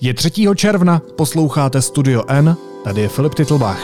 [0.00, 0.30] Je 3.
[0.54, 3.80] června, posloucháte Studio N, tady je Filip Titlbach.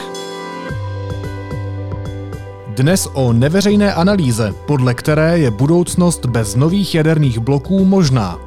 [2.67, 8.39] Dnes o neveřejné analýze, podle které je budoucnost bez nových jaderných bloků možná.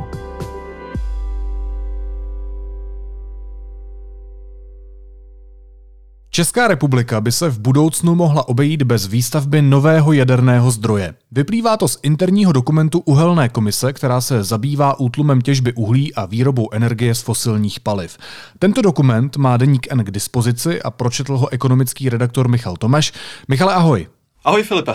[6.35, 11.15] Česká republika by se v budoucnu mohla obejít bez výstavby nového jaderného zdroje.
[11.33, 16.69] Vyplývá to z interního dokumentu Uhelné komise, která se zabývá útlumem těžby uhlí a výrobou
[16.73, 18.19] energie z fosilních paliv.
[18.59, 23.13] Tento dokument má deník N k dispozici a pročetl ho ekonomický redaktor Michal Tomeš.
[23.49, 24.07] Michale, ahoj.
[24.45, 24.95] Ahoj Filipe.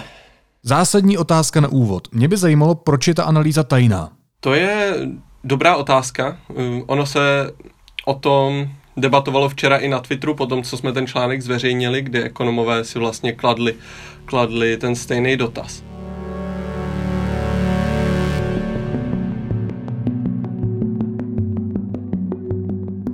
[0.63, 2.08] Zásadní otázka na úvod.
[2.11, 4.09] Mě by zajímalo, proč je ta analýza tajná.
[4.39, 4.95] To je
[5.44, 6.38] dobrá otázka.
[6.85, 7.52] Ono se
[8.05, 8.69] o tom
[8.99, 12.99] debatovalo včera i na Twitteru, po tom, co jsme ten článek zveřejnili, kde ekonomové si
[12.99, 13.75] vlastně kladli,
[14.25, 15.84] kladli ten stejný dotaz.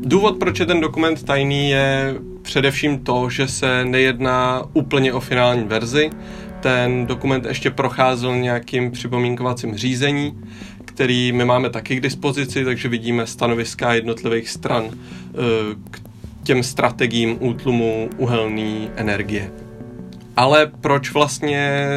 [0.08, 5.64] Důvod, proč je ten dokument tajný, je především to, že se nejedná úplně o finální
[5.64, 6.10] verzi.
[6.60, 10.38] Ten dokument ještě procházel nějakým připomínkovacím řízení,
[10.96, 15.36] který my máme taky k dispozici, takže vidíme stanoviska jednotlivých stran eh,
[15.92, 16.00] k
[16.44, 19.52] těm strategiím útlumu uhelné energie.
[20.38, 21.90] Ale proč vlastně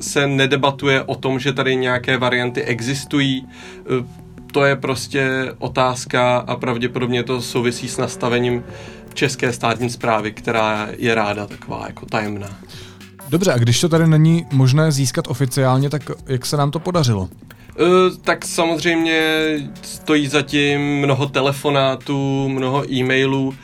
[0.00, 3.46] se nedebatuje o tom, že tady nějaké varianty existují?
[3.46, 4.04] Eh,
[4.52, 8.64] to je prostě otázka a pravděpodobně to souvisí s nastavením
[9.14, 12.48] české státní zprávy, která je ráda taková jako tajemná.
[13.28, 17.28] Dobře, a když to tady není možné získat oficiálně, tak jak se nám to podařilo?
[17.78, 19.50] Uh, tak samozřejmě
[19.82, 23.46] stojí zatím mnoho telefonátů, mnoho e-mailů.
[23.48, 23.54] Uh,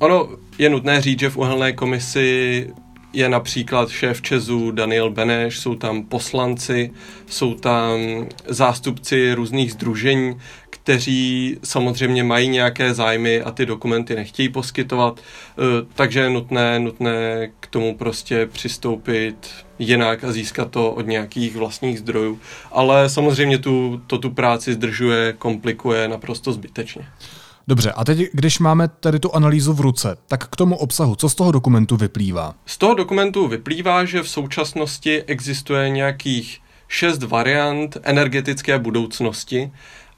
[0.00, 0.28] ono
[0.58, 2.66] je nutné říct, že v uhelné komisi
[3.12, 6.90] je například šéf Česu Daniel Beneš, jsou tam poslanci,
[7.26, 7.98] jsou tam
[8.46, 10.36] zástupci různých združení,
[10.70, 17.50] kteří samozřejmě mají nějaké zájmy a ty dokumenty nechtějí poskytovat, eh, takže je nutné, nutné
[17.60, 19.48] k tomu prostě přistoupit
[19.82, 22.38] jinak a získat to od nějakých vlastních zdrojů.
[22.72, 27.06] Ale samozřejmě tu, to tu práci zdržuje, komplikuje naprosto zbytečně.
[27.68, 31.28] Dobře, a teď, když máme tady tu analýzu v ruce, tak k tomu obsahu, co
[31.28, 32.54] z toho dokumentu vyplývá?
[32.66, 39.72] Z toho dokumentu vyplývá, že v současnosti existuje nějakých šest variant energetické budoucnosti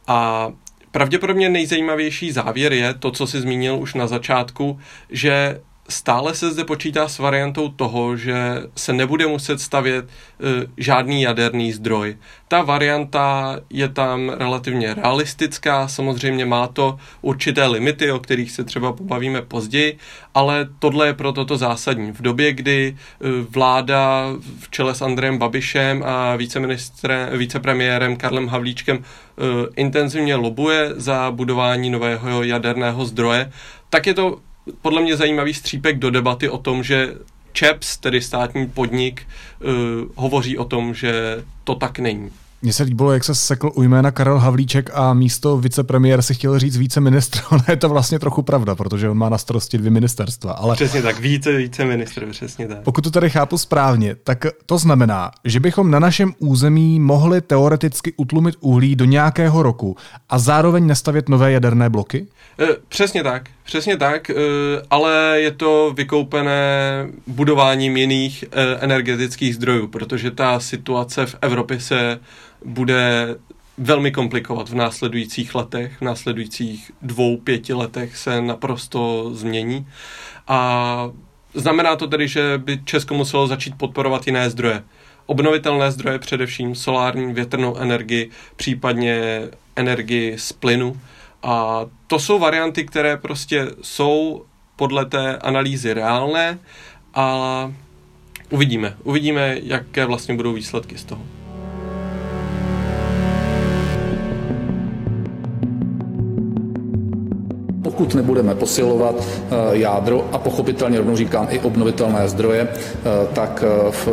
[0.06, 0.48] a
[0.90, 4.78] pravděpodobně nejzajímavější závěr je to, co si zmínil už na začátku,
[5.10, 8.34] že stále se zde počítá s variantou toho, že
[8.76, 12.16] se nebude muset stavět e, žádný jaderný zdroj.
[12.48, 18.92] Ta varianta je tam relativně realistická, samozřejmě má to určité limity, o kterých se třeba
[18.92, 19.98] pobavíme později,
[20.34, 22.12] ale tohle je pro toto zásadní.
[22.12, 24.28] V době, kdy e, vláda
[24.60, 26.36] v čele s Andrejem Babišem a
[27.32, 29.02] vicepremiérem Karlem Havlíčkem e,
[29.76, 33.52] intenzivně lobuje za budování nového jaderného zdroje,
[33.90, 34.38] tak je to
[34.82, 37.14] podle mě zajímavý střípek do debaty o tom, že
[37.52, 39.70] ČEPS, tedy státní podnik, uh,
[40.14, 42.30] hovoří o tom, že to tak není.
[42.64, 46.58] Mně se líbilo, jak se sekl u jména Karel Havlíček a místo vicepremiér si chtěl
[46.58, 49.90] říct více ministr, ale je to vlastně trochu pravda, protože on má na starosti dvě
[49.90, 50.52] ministerstva.
[50.52, 52.78] Ale přesně tak, více, více ministr, přesně tak.
[52.78, 58.12] Pokud to tady chápu správně, tak to znamená, že bychom na našem území mohli teoreticky
[58.16, 59.96] utlumit uhlí do nějakého roku
[60.28, 62.26] a zároveň nestavět nové jaderné bloky?
[62.60, 64.34] E, přesně tak, přesně tak, e,
[64.90, 72.20] ale je to vykoupené budováním jiných e, energetických zdrojů, protože ta situace v Evropě se
[72.64, 73.36] bude
[73.78, 79.86] velmi komplikovat v následujících letech, v následujících dvou, pěti letech se naprosto změní.
[80.48, 81.10] A
[81.54, 84.82] znamená to tedy, že by Česko muselo začít podporovat jiné zdroje.
[85.26, 89.42] Obnovitelné zdroje, především solární, větrnou energii, případně
[89.76, 91.00] energii z plynu.
[91.44, 94.44] A to jsou varianty, které prostě jsou
[94.76, 96.58] podle té analýzy reálné
[97.14, 97.72] a
[98.50, 98.96] uvidíme.
[99.02, 101.22] Uvidíme, jaké vlastně budou výsledky z toho.
[107.94, 113.00] Pokud nebudeme posilovat eh, jádro a pochopitelně rovnou říkám i obnovitelné zdroje, eh,
[113.32, 114.08] tak eh, v,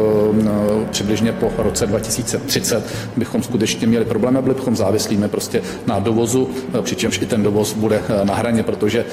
[0.91, 2.83] přibližně po roce 2030
[3.17, 6.49] bychom skutečně měli problémy a byli bychom závislými prostě na dovozu,
[6.81, 9.05] přičemž i ten dovoz bude na hraně, protože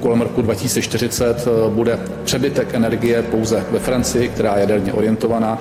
[0.00, 5.58] kolem roku 2040 bude přebytek energie pouze ve Francii, která je jaderně orientovaná,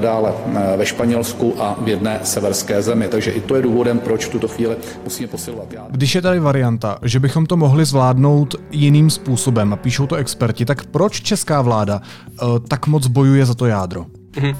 [0.00, 0.32] dále
[0.76, 3.08] ve Španělsku a v jedné severské zemi.
[3.08, 5.90] Takže i to je důvodem, proč v tuto chvíli musíme posilovat jádro.
[5.90, 10.64] Když je tady varianta, že bychom to mohli zvládnout jiným způsobem a píšou to experti,
[10.64, 14.06] tak proč česká vláda uh, tak moc bojuje za to jádro?
[14.32, 14.56] Mm-hmm.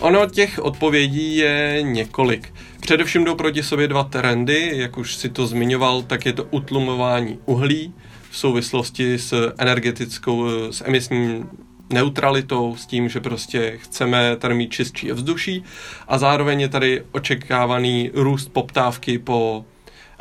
[0.00, 2.54] Ono těch odpovědí je několik.
[2.80, 7.38] Především jdou proti sobě dva trendy, jak už si to zmiňoval, tak je to utlumování
[7.46, 7.94] uhlí
[8.30, 11.44] v souvislosti s energetickou, s emisní
[11.92, 15.64] neutralitou, s tím, že prostě chceme tady mít čistší vzduší
[16.08, 19.64] a zároveň je tady očekávaný růst poptávky po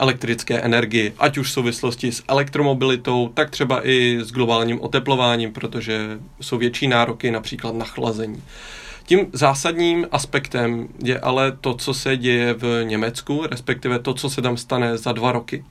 [0.02, 6.20] elektrické energii, ať už v souvislosti s elektromobilitou, tak třeba i s globálním oteplováním, protože
[6.42, 8.44] jsou větší nároky například na chlazení.
[9.06, 14.42] Tím zásadním aspektem je ale to, co se děje v Německu, respektive to, co se
[14.42, 15.64] tam stane za dva roky.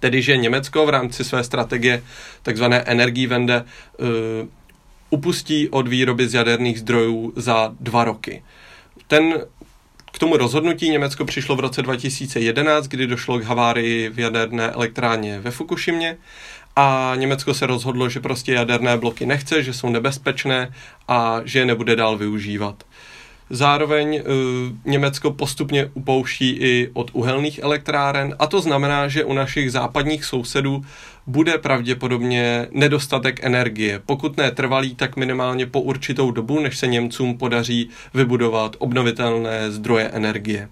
[0.00, 2.02] Tedy, že Německo v rámci své strategie
[2.42, 4.06] takzvané Energiewende uh,
[5.10, 8.42] upustí od výroby z jaderných zdrojů za dva roky.
[9.06, 9.34] Ten
[10.12, 15.40] k tomu rozhodnutí Německo přišlo v roce 2011, kdy došlo k havárii v jaderné elektrárně
[15.40, 16.16] ve Fukushimě
[16.76, 20.74] a Německo se rozhodlo, že prostě jaderné bloky nechce, že jsou nebezpečné
[21.08, 22.84] a že je nebude dál využívat.
[23.50, 24.22] Zároveň uh,
[24.84, 30.84] Německo postupně upouští i od uhelných elektráren a to znamená, že u našich západních sousedů
[31.26, 34.02] bude pravděpodobně nedostatek energie.
[34.06, 40.08] Pokud ne trvalý, tak minimálně po určitou dobu, než se Němcům podaří vybudovat obnovitelné zdroje
[40.08, 40.68] energie.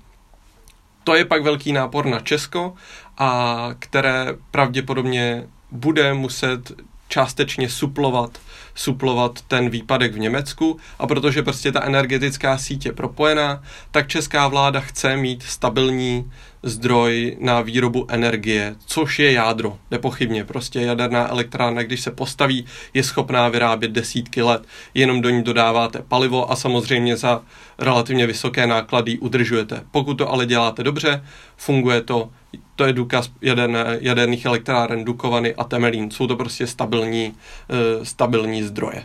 [1.05, 2.75] To je pak velký nápor na Česko,
[3.19, 6.73] a které pravděpodobně bude muset
[7.11, 8.39] částečně suplovat
[8.75, 14.49] suplovat ten výpadek v Německu a protože prostě ta energetická síť je propojená, tak česká
[14.49, 16.31] vláda chce mít stabilní
[16.63, 20.45] zdroj na výrobu energie, což je jádro, nepochybně.
[20.45, 22.65] Prostě jaderná elektrárna, když se postaví,
[22.95, 24.63] je schopná vyrábět desítky let,
[24.95, 27.43] jenom do ní dodáváte palivo a samozřejmě za
[27.79, 29.83] relativně vysoké náklady udržujete.
[29.91, 31.25] Pokud to ale děláte dobře,
[31.57, 32.31] funguje to,
[32.77, 36.11] to je důkaz jaderné, jaderných elektráren Dukovany a Temelín.
[36.11, 39.03] Jsou to prostě stabilní, uh, stabilní zdroje.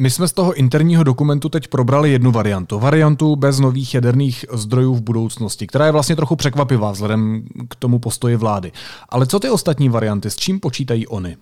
[0.00, 2.78] My jsme z toho interního dokumentu teď probrali jednu variantu.
[2.78, 7.98] Variantu bez nových jaderných zdrojů v budoucnosti, která je vlastně trochu překvapivá vzhledem k tomu
[7.98, 8.72] postoji vlády.
[9.08, 11.36] Ale co ty ostatní varianty, s čím počítají oni?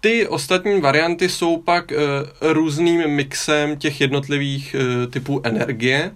[0.00, 1.96] Ty ostatní varianty jsou pak e,
[2.40, 6.10] různým mixem těch jednotlivých e, typů energie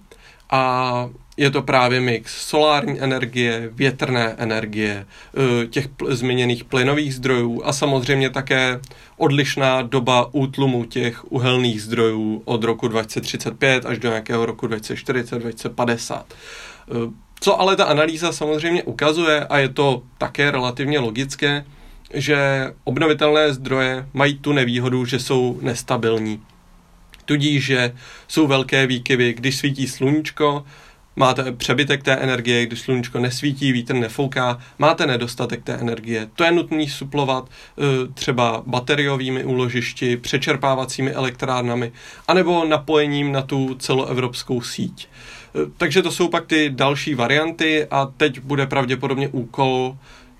[0.51, 1.09] a
[1.41, 7.73] je to právě mix solární energie, větrné energie, eh, těch pl- změněných plynových zdrojů a
[7.73, 8.81] samozřejmě také
[9.17, 16.27] odlišná doba útlumu těch uhelných zdrojů od roku 2035 až do nějakého roku 2040, 2050.
[16.29, 16.95] Eh,
[17.41, 21.65] co ale ta analýza samozřejmě ukazuje, a je to také relativně logické,
[22.15, 26.41] že obnovitelné zdroje mají tu nevýhodu, že jsou nestabilní.
[27.25, 27.95] Tudíž, že
[28.29, 30.65] jsou velké výkyvy, když svítí sluníčko,
[31.17, 36.29] máte přebytek té energie, když sluníčko nesvítí, vítr nefouká, máte nedostatek té energie.
[36.37, 37.83] To je nutné suplovat eh,
[38.15, 41.93] třeba bateriovými úložišti, přečerpávacími elektrárnami,
[42.29, 45.09] anebo napojením na tu celoevropskou síť.
[45.09, 49.97] Eh, takže to jsou pak ty další varianty a teď bude pravděpodobně úkol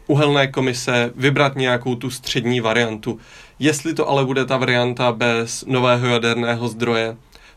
[0.07, 3.19] uhelné komise vybrat nějakou tu střední variantu.
[3.59, 7.17] Jestli to ale bude ta varianta bez nového jaderného zdroje,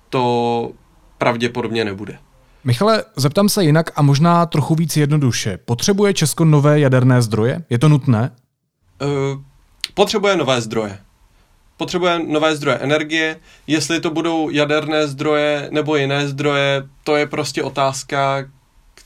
[0.09, 0.71] to
[1.17, 2.17] pravděpodobně nebude.
[2.65, 5.57] Michale, zeptám se jinak a možná trochu víc jednoduše.
[5.65, 7.63] Potřebuje Česko nové jaderné zdroje?
[7.69, 8.31] Je to nutné?
[9.01, 9.41] Uh,
[9.93, 10.97] potřebuje nové zdroje.
[11.77, 13.39] Potřebuje nové zdroje energie.
[13.67, 18.45] Jestli to budou jaderné zdroje nebo jiné zdroje, to je prostě otázka,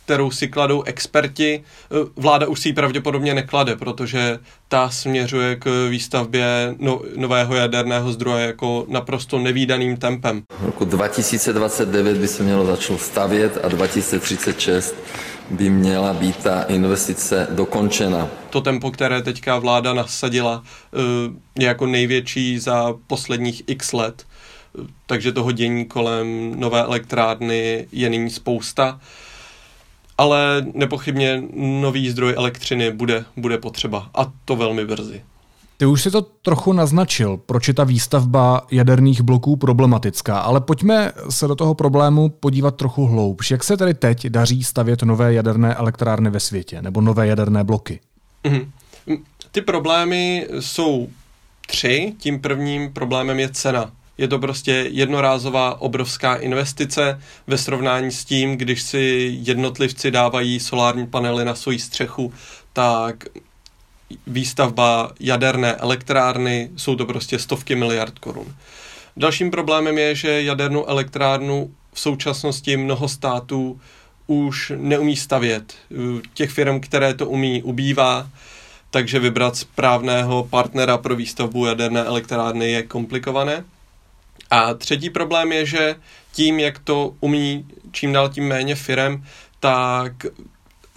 [0.07, 1.63] kterou si kladou experti.
[2.15, 8.47] Vláda už si ji pravděpodobně neklade, protože ta směřuje k výstavbě no, nového jaderného zdroje
[8.47, 10.43] jako naprosto nevýdaným tempem.
[10.59, 14.95] V roku 2029 by se mělo začít stavět a 2036
[15.49, 18.27] by měla být ta investice dokončena.
[18.49, 20.97] To tempo, které teďka vláda nasadila, eh,
[21.59, 24.23] je jako největší za posledních x let.
[25.05, 28.99] Takže toho dění kolem nové elektrárny je nyní spousta
[30.17, 31.43] ale nepochybně
[31.81, 35.21] nový zdroj elektřiny bude, bude potřeba a to velmi brzy.
[35.77, 41.11] Ty už si to trochu naznačil, proč je ta výstavba jaderných bloků problematická, ale pojďme
[41.29, 43.51] se do toho problému podívat trochu hloubš.
[43.51, 47.99] Jak se tedy teď daří stavět nové jaderné elektrárny ve světě, nebo nové jaderné bloky?
[48.43, 48.67] Mm-hmm.
[49.51, 51.07] Ty problémy jsou
[51.67, 52.13] tři.
[52.17, 53.91] Tím prvním problémem je cena.
[54.17, 61.07] Je to prostě jednorázová obrovská investice ve srovnání s tím, když si jednotlivci dávají solární
[61.07, 62.33] panely na svoji střechu,
[62.73, 63.23] tak
[64.27, 68.55] výstavba jaderné elektrárny jsou to prostě stovky miliard korun.
[69.17, 73.81] Dalším problémem je, že jadernou elektrárnu v současnosti mnoho států
[74.27, 75.73] už neumí stavět.
[76.33, 78.29] Těch firm, které to umí, ubývá,
[78.91, 83.63] takže vybrat správného partnera pro výstavbu jaderné elektrárny je komplikované.
[84.51, 85.95] A třetí problém je, že
[86.31, 89.23] tím, jak to umí čím dál tím méně firem,
[89.59, 90.25] tak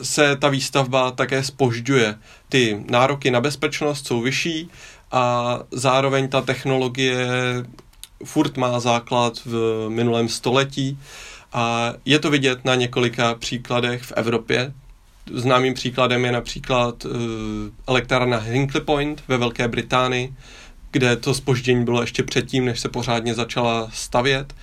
[0.03, 2.19] se ta výstavba také spožďuje.
[2.49, 4.71] Ty nároky na bezpečnost jsou vyšší
[5.13, 7.27] a zároveň ta technologie
[8.25, 10.99] furt má základ v minulém století
[11.53, 14.73] a je to vidět na několika příkladech v Evropě.
[15.35, 17.13] Známým příkladem je například uh,
[17.87, 20.35] elektrárna Hinkley Point ve Velké Británii,
[20.91, 24.55] kde to spoždění bylo ještě předtím, než se pořádně začala stavět.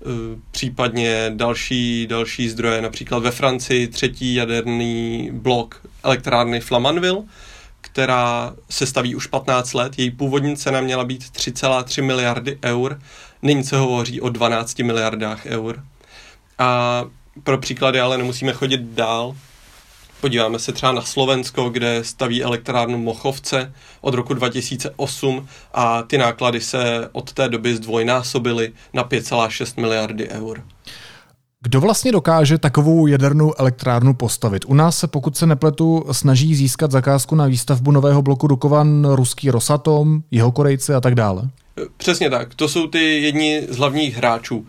[0.00, 0.12] Uh,
[0.50, 7.22] případně další, další zdroje, například ve Francii třetí jaderný blok elektrárny Flamanville,
[7.80, 9.98] která se staví už 15 let.
[9.98, 13.00] Její původní cena měla být 3,3 miliardy eur,
[13.42, 15.84] nyní se hovoří o 12 miliardách eur.
[16.58, 17.04] A
[17.42, 19.36] pro příklady ale nemusíme chodit dál.
[20.26, 26.60] Podíváme se třeba na Slovensko, kde staví elektrárnu Mochovce od roku 2008 a ty náklady
[26.60, 30.62] se od té doby zdvojnásobily na 5,6 miliardy eur.
[31.60, 34.64] Kdo vlastně dokáže takovou jadernou elektrárnu postavit?
[34.64, 39.50] U nás se, pokud se nepletu, snaží získat zakázku na výstavbu nového bloku Dukovan ruský
[39.50, 41.42] Rosatom, jeho Korejci a tak dále.
[41.96, 42.54] Přesně tak.
[42.54, 44.66] To jsou ty jedni z hlavních hráčů.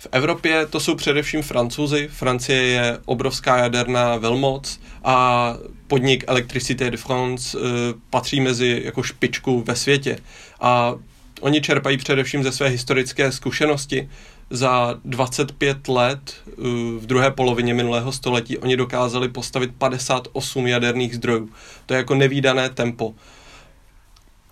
[0.00, 2.08] V Evropě to jsou především francouzi.
[2.12, 7.64] Francie je obrovská jaderná velmoc a podnik Electricité de France uh,
[8.10, 10.18] patří mezi jako špičku ve světě.
[10.60, 10.94] A
[11.40, 14.10] oni čerpají především ze své historické zkušenosti.
[14.50, 16.64] Za 25 let uh,
[16.98, 21.48] v druhé polovině minulého století oni dokázali postavit 58 jaderných zdrojů.
[21.86, 23.14] To je jako nevýdané tempo.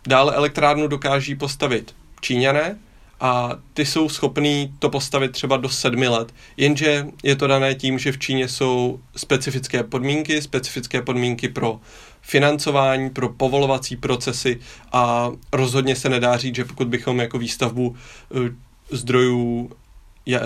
[0.06, 2.78] Dále elektrárnu dokáží postavit Číňané,
[3.20, 6.34] a ty jsou schopní to postavit třeba do sedmi let.
[6.56, 11.80] Jenže je to dané tím, že v Číně jsou specifické podmínky, specifické podmínky pro
[12.22, 14.60] financování, pro povolovací procesy
[14.92, 18.54] a rozhodně se nedá říct, že pokud bychom jako výstavbu eh,
[18.90, 19.70] zdrojů
[20.28, 20.40] eh,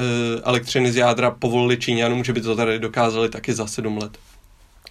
[0.45, 4.19] elektřiny z jádra povolili Číňanům, že by to tady dokázali taky za sedm let.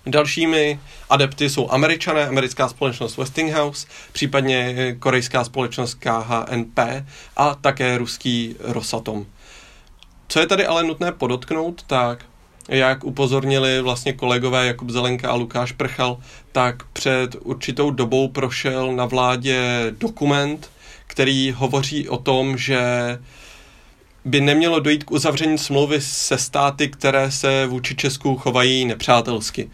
[0.05, 0.79] Dalšími
[1.10, 6.79] adepty jsou američané, americká společnost Westinghouse, případně korejská společnost KHNP
[7.38, 9.25] a také ruský Rosatom.
[10.27, 12.25] Co je tady ale nutné podotknout, tak
[12.70, 16.17] jak upozornili vlastně kolegové Jakub Zelenka a Lukáš Prchal,
[16.51, 20.72] tak před určitou dobou prošel na vládě dokument,
[21.08, 22.81] který hovoří o tom, že
[24.25, 29.70] by nemělo dojít k uzavření smlouvy se státy, které se vůči Česku chovají nepřátelsky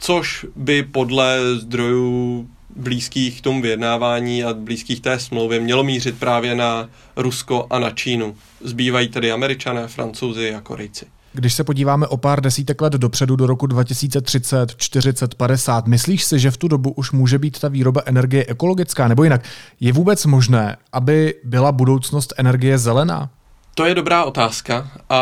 [0.00, 6.88] což by podle zdrojů blízkých tomu vyjednávání a blízkých té smlouvě mělo mířit právě na
[7.16, 8.36] Rusko a na Čínu.
[8.64, 11.06] Zbývají tedy američané, francouzi a korejci.
[11.32, 16.38] Když se podíváme o pár desítek let dopředu do roku 2030, 40, 50, myslíš si,
[16.38, 19.08] že v tu dobu už může být ta výroba energie ekologická?
[19.08, 19.44] Nebo jinak,
[19.80, 23.30] je vůbec možné, aby byla budoucnost energie zelená?
[23.74, 25.20] To je dobrá otázka a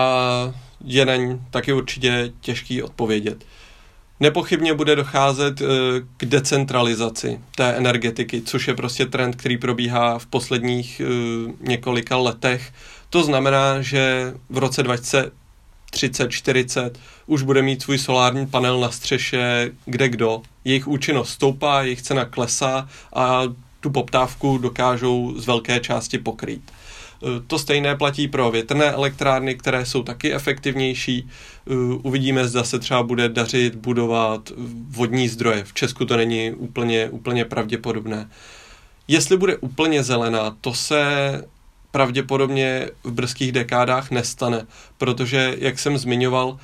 [0.85, 3.45] je na ní taky určitě těžký odpovědět.
[4.21, 5.67] Nepochybně bude docházet eh,
[6.17, 12.73] k decentralizaci té energetiky, což je prostě trend, který probíhá v posledních eh, několika letech.
[13.11, 19.71] To znamená, že v roce 2030, 40 už bude mít svůj solární panel na střeše
[19.85, 20.43] kde kdo.
[20.65, 23.43] Jejich účinnost stoupá, jejich cena klesá a
[23.81, 26.73] tu poptávku dokážou z velké části pokrýt.
[27.47, 31.29] To stejné platí pro větrné elektrárny, které jsou taky efektivnější.
[32.03, 34.53] Uvidíme, zda se třeba bude dařit budovat
[34.89, 35.65] vodní zdroje.
[35.65, 38.31] V Česku to není úplně, úplně pravděpodobné.
[39.09, 41.03] Jestli bude úplně zelená, to se
[41.91, 44.67] pravděpodobně v brzkých dekádách nestane,
[44.99, 46.59] protože, jak jsem zmiňoval,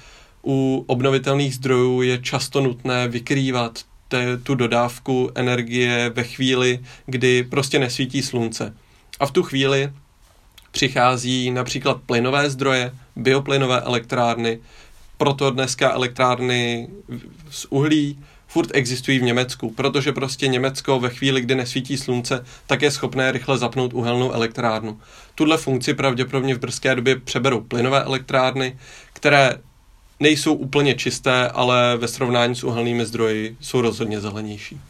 [0.47, 7.79] u obnovitelných zdrojů je často nutné vykrývat te, tu dodávku energie ve chvíli, kdy prostě
[7.79, 8.75] nesvítí slunce.
[9.21, 9.93] A v tu chvíli
[10.75, 14.59] přichází například plynové zdroje, bioplynové elektrárny,
[15.19, 16.89] proto dneska elektrárny
[17.51, 22.83] z uhlí furt existují v Německu, protože prostě Německo ve chvíli, kdy nesvítí slunce, tak
[22.83, 25.01] je schopné rychle zapnout uhelnou elektrárnu.
[25.35, 28.79] Tuhle funkci pravděpodobně v brzké době přeberou plynové elektrárny,
[29.13, 29.55] které
[30.21, 34.81] nejsou úplně čisté, ale ve srovnání s uhelnými zdroji jsou rozhodně zelenější.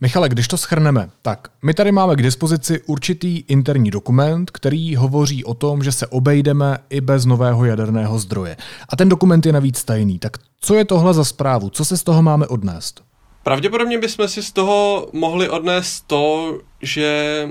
[0.00, 5.44] Michale, když to schrneme, tak my tady máme k dispozici určitý interní dokument, který hovoří
[5.44, 8.56] o tom, že se obejdeme i bez nového jaderného zdroje.
[8.88, 10.18] A ten dokument je navíc tajný.
[10.18, 11.70] Tak co je tohle za zprávu?
[11.70, 13.04] Co se z toho máme odnést?
[13.42, 17.48] Pravděpodobně bychom si z toho mohli odnést to, že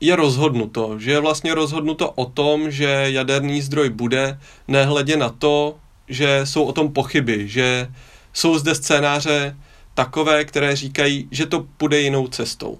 [0.00, 5.76] je rozhodnuto, že je vlastně rozhodnuto o tom, že jaderný zdroj bude, nehledě na to,
[6.08, 7.88] že jsou o tom pochyby, že
[8.32, 9.56] jsou zde scénáře,
[9.98, 12.78] takové, které říkají, že to půjde jinou cestou.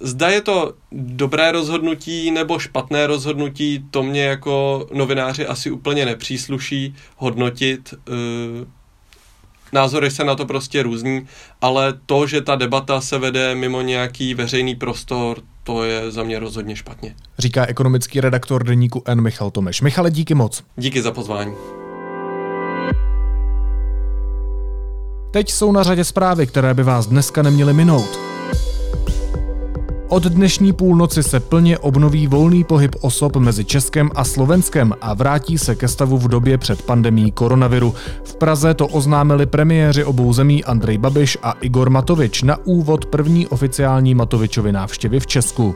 [0.00, 6.94] Zda je to dobré rozhodnutí nebo špatné rozhodnutí, to mě jako novináři asi úplně nepřísluší
[7.16, 7.94] hodnotit.
[7.94, 8.66] Eh,
[9.72, 11.26] názory se na to prostě různí,
[11.60, 16.38] ale to, že ta debata se vede mimo nějaký veřejný prostor, to je za mě
[16.38, 17.14] rozhodně špatně.
[17.38, 19.20] Říká ekonomický redaktor deníku N.
[19.20, 19.80] Michal Tomeš.
[19.80, 20.64] Michale, díky moc.
[20.76, 21.85] Díky za pozvání.
[25.36, 28.18] Teď jsou na řadě zprávy, které by vás dneska neměly minout.
[30.08, 35.58] Od dnešní půlnoci se plně obnoví volný pohyb osob mezi Českem a Slovenskem a vrátí
[35.58, 37.94] se ke stavu v době před pandemí koronaviru.
[38.24, 43.46] V Praze to oznámili premiéři obou zemí Andrej Babiš a Igor Matovič na úvod první
[43.46, 45.74] oficiální Matovičovy návštěvy v Česku.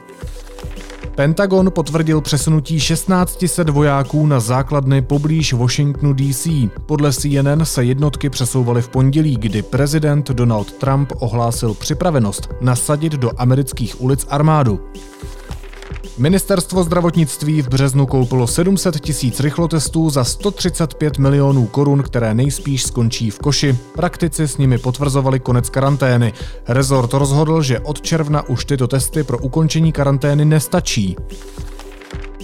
[1.20, 6.48] Pentagon potvrdil přesunutí 1600 vojáků na základny poblíž Washingtonu DC.
[6.86, 13.30] Podle CNN se jednotky přesouvaly v pondělí, kdy prezident Donald Trump ohlásil připravenost nasadit do
[13.36, 14.80] amerických ulic armádu.
[16.20, 23.30] Ministerstvo zdravotnictví v březnu koupilo 700 tisíc rychlotestů za 135 milionů korun, které nejspíš skončí
[23.30, 23.78] v koši.
[23.94, 26.32] Praktici s nimi potvrzovali konec karantény.
[26.68, 31.16] Rezort rozhodl, že od června už tyto testy pro ukončení karantény nestačí.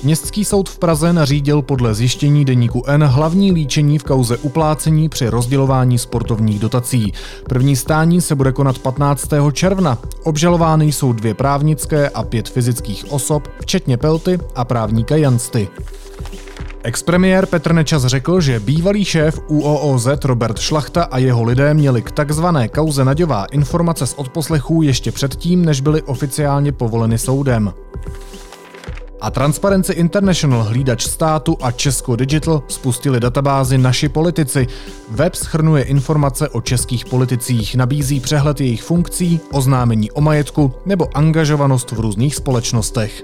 [0.02, 5.28] Městský soud v Praze nařídil podle zjištění deníku N hlavní líčení v kauze uplácení při
[5.28, 7.12] rozdělování sportovních dotací.
[7.48, 9.28] První stání se bude konat 15.
[9.52, 9.98] června.
[10.22, 15.68] Obžalovány jsou dvě právnické a pět fyzických osob, včetně Pelty a právníka Jansty.
[16.82, 22.10] Expremiér Petr Nečas řekl, že bývalý šéf UOOZ Robert Šlachta a jeho lidé měli k
[22.10, 27.72] takzvané kauze Naďová informace z odposlechů ještě předtím, než byly oficiálně povoleny soudem.
[29.20, 34.66] A Transparency International, hlídač státu a Česko Digital spustili databázi Naši politici.
[35.10, 41.92] Web schrnuje informace o českých politicích, nabízí přehled jejich funkcí, oznámení o majetku nebo angažovanost
[41.92, 43.22] v různých společnostech.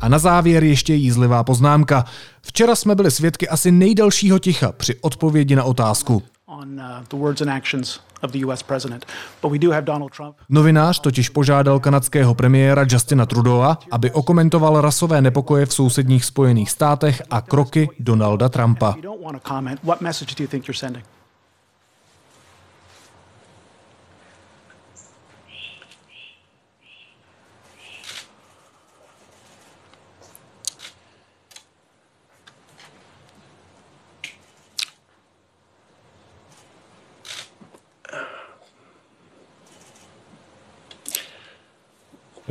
[0.00, 2.04] A na závěr ještě jízlivá poznámka.
[2.42, 6.22] Včera jsme byli svědky asi nejdelšího ticha při odpovědi na otázku.
[10.48, 17.22] Novinář totiž požádal kanadského premiéra Justina Trudeau, aby okomentoval rasové nepokoje v sousedních Spojených státech
[17.30, 18.94] a kroky Donalda Trumpa.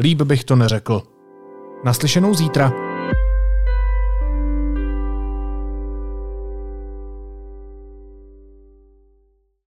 [0.04, 1.02] Líb bych to neřekl.
[1.84, 2.93] Naslyšenou zítra.